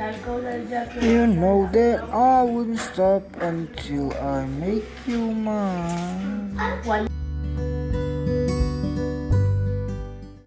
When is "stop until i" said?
2.78-4.46